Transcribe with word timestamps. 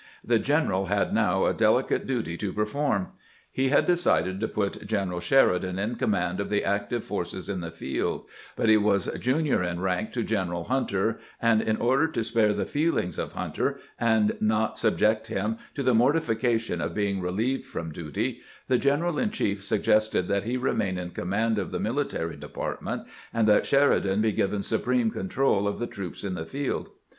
The 0.23 0.39
general 0.39 0.87
had 0.87 1.13
now 1.13 1.45
a 1.45 1.53
deli 1.53 1.83
272 1.83 1.93
CAMPAIGNING 1.93 2.05
WITH 2.07 2.07
GEANX 2.07 2.07
cate 2.07 2.07
duty 2.07 2.37
to 2.37 2.53
perform. 2.91 3.07
He 3.51 3.69
had 3.69 3.85
decided 3.85 4.39
to 4.39 4.47
put 4.47 4.87
General 4.87 5.19
Sheridan 5.19 5.77
in 5.77 5.93
command 5.93 6.39
of 6.39 6.49
the 6.49 6.65
active 6.65 7.05
forces 7.05 7.47
in 7.47 7.61
the 7.61 7.69
field; 7.69 8.25
but 8.55 8.67
he 8.67 8.77
was 8.77 9.11
junior 9.19 9.61
in 9.61 9.79
rank 9.79 10.11
to 10.13 10.23
Gleneral 10.23 10.65
Hunter, 10.69 11.19
and 11.39 11.61
in 11.61 11.77
order 11.77 12.07
to 12.07 12.23
spare 12.23 12.51
the 12.51 12.65
feehngs 12.65 13.19
of 13.19 13.33
Hunter, 13.33 13.79
and 13.99 14.35
not 14.41 14.79
subject 14.79 15.27
him 15.27 15.59
to 15.75 15.83
the 15.83 15.93
mortification 15.93 16.81
of 16.81 16.95
being 16.95 17.21
relieved 17.21 17.67
from 17.67 17.91
duty, 17.91 18.39
the 18.65 18.79
general 18.79 19.19
in 19.19 19.29
chief 19.29 19.63
suggested 19.63 20.27
that 20.27 20.45
he 20.45 20.57
remain 20.57 20.97
in 20.97 21.11
command 21.11 21.59
of 21.59 21.71
the 21.71 21.79
military 21.79 22.35
department, 22.37 23.03
and 23.31 23.47
that 23.47 23.67
Sheridan 23.67 24.19
be 24.19 24.31
given 24.31 24.63
supreme 24.63 25.11
control 25.11 25.67
of 25.67 25.77
the 25.77 25.85
troops 25.85 26.23
in 26.23 26.33
the 26.33 26.45
field. 26.47 26.89